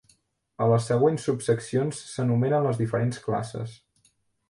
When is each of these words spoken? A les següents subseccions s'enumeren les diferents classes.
A 0.63 0.67
les 0.71 0.87
següents 0.91 1.27
subseccions 1.29 2.01
s'enumeren 2.15 2.69
les 2.71 2.83
diferents 2.83 3.25
classes. 3.31 3.81